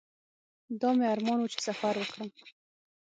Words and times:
دا 0.79 0.89
مې 0.97 1.05
ارمان 1.13 1.39
و 1.39 1.51
چې 1.53 1.59
سفر 1.67 1.93
وکړم. 1.97 2.29